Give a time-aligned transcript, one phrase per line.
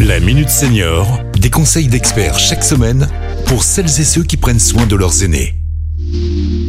[0.00, 3.08] La Minute Senior, des conseils d'experts chaque semaine
[3.46, 5.54] pour celles et ceux qui prennent soin de leurs aînés.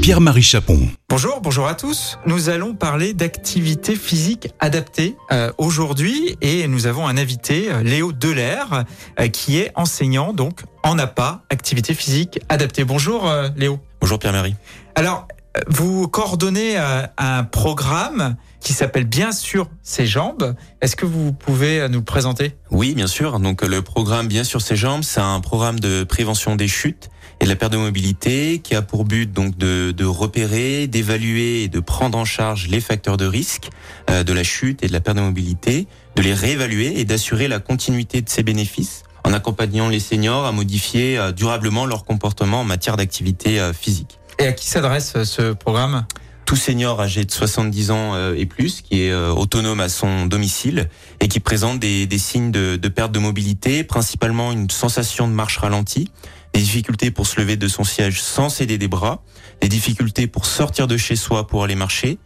[0.00, 0.88] Pierre-Marie Chapon.
[1.08, 2.18] Bonjour, bonjour à tous.
[2.26, 8.12] Nous allons parler d'activité physique adaptée euh, aujourd'hui et nous avons un invité, euh, Léo
[8.12, 8.84] Delair,
[9.18, 12.84] euh, qui est enseignant donc en APA, activité physique adaptée.
[12.84, 13.80] Bonjour euh, Léo.
[14.00, 14.54] Bonjour Pierre-Marie.
[14.94, 15.26] Alors,
[15.68, 20.54] vous coordonnez euh, un programme qui s'appelle Bien sûr ses jambes.
[20.80, 22.56] Est-ce que vous pouvez euh, nous présenter?
[22.70, 23.38] Oui, bien sûr.
[23.40, 27.44] Donc le programme Bien sur ses jambes, c'est un programme de prévention des chutes et
[27.44, 31.68] de la perte de mobilité qui a pour but donc de, de repérer, d'évaluer et
[31.68, 33.70] de prendre en charge les facteurs de risque
[34.10, 35.86] euh, de la chute et de la perte de mobilité,
[36.16, 40.52] de les réévaluer et d'assurer la continuité de ces bénéfices en accompagnant les seniors à
[40.52, 44.18] modifier euh, durablement leur comportement en matière d'activité euh, physique.
[44.38, 46.06] Et à qui s'adresse euh, ce programme?
[46.44, 50.26] Tout senior âgé de 70 ans euh, et plus, qui est euh, autonome à son
[50.26, 50.88] domicile
[51.20, 55.32] et qui présente des, des signes de, de, perte de mobilité, principalement une sensation de
[55.32, 56.10] marche ralentie,
[56.52, 59.22] des difficultés pour se lever de son siège sans céder des bras,
[59.60, 62.18] des difficultés pour sortir de chez soi pour aller marcher,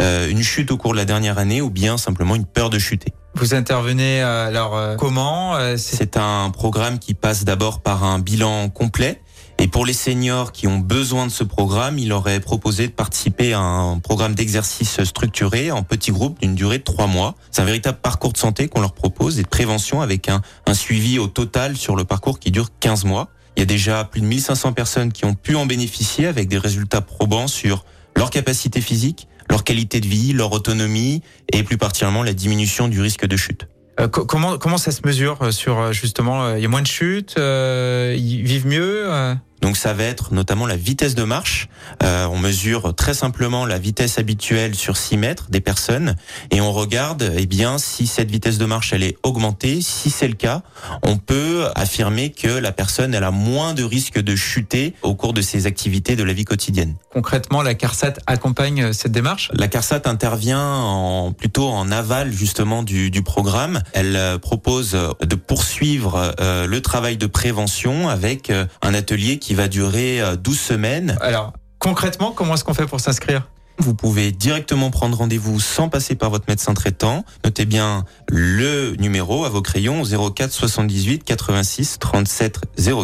[0.00, 2.78] euh, une chute au cours de la dernière année ou bien simplement une peur de
[2.78, 3.12] chuter.
[3.34, 9.20] Vous intervenez alors euh, comment C'est un programme qui passe d'abord par un bilan complet
[9.58, 13.54] et pour les seniors qui ont besoin de ce programme, il aurait proposé de participer
[13.54, 17.34] à un programme d'exercice structuré en petits groupes d'une durée de trois mois.
[17.50, 20.74] C'est un véritable parcours de santé qu'on leur propose et de prévention avec un, un
[20.74, 23.28] suivi au total sur le parcours qui dure 15 mois.
[23.56, 26.58] Il y a déjà plus de 1500 personnes qui ont pu en bénéficier avec des
[26.58, 27.84] résultats probants sur
[28.14, 33.00] leur capacité physique, leur qualité de vie, leur autonomie et plus particulièrement la diminution du
[33.00, 33.66] risque de chute.
[33.98, 38.14] Euh, comment comment ça se mesure sur justement il y a moins de chutes, euh,
[38.16, 39.34] ils vivent mieux euh?
[39.66, 41.68] Donc ça va être notamment la vitesse de marche.
[42.04, 46.14] Euh, on mesure très simplement la vitesse habituelle sur 6 mètres des personnes
[46.52, 49.80] et on regarde eh bien si cette vitesse de marche elle est augmentée.
[49.80, 50.62] Si c'est le cas,
[51.02, 55.32] on peut affirmer que la personne elle a moins de risque de chuter au cours
[55.32, 56.94] de ses activités de la vie quotidienne.
[57.12, 59.50] Concrètement, la CARSAT accompagne cette démarche?
[59.52, 63.82] La CARSAT intervient en, plutôt en aval justement du, du programme.
[63.94, 69.55] Elle euh, propose de poursuivre euh, le travail de prévention avec euh, un atelier qui
[69.56, 71.18] va durer 12 semaines.
[71.20, 73.48] Alors, concrètement, comment est-ce qu'on fait pour s'inscrire?
[73.78, 77.26] Vous pouvez directement prendre rendez-vous sans passer par votre médecin traitant.
[77.44, 82.60] Notez bien le numéro à vos crayons 04 78 86 37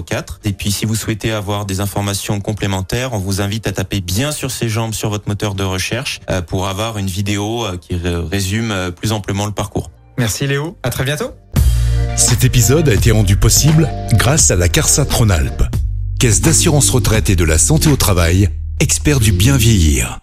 [0.06, 0.40] 04.
[0.44, 4.32] Et puis si vous souhaitez avoir des informations complémentaires, on vous invite à taper bien
[4.32, 9.12] sur ses jambes sur votre moteur de recherche pour avoir une vidéo qui résume plus
[9.12, 9.90] amplement le parcours.
[10.16, 11.32] Merci Léo, à très bientôt.
[12.16, 15.62] Cet épisode a été rendu possible grâce à la CARSA Tronalp,
[16.22, 20.21] Caisse d'assurance retraite et de la santé au travail, expert du bien vieillir.